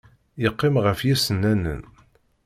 Yeqqim 0.43 0.75
ɣef 0.85 0.99
yisennanen. 1.07 1.81